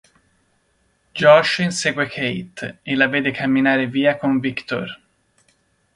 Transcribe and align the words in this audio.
Josh 1.13 1.59
insegue 1.59 2.07
Kate, 2.09 2.79
e 2.81 2.95
la 2.95 3.05
vede 3.07 3.29
camminare 3.29 3.85
via 3.85 4.17
con 4.17 4.39
Viktor. 4.39 4.99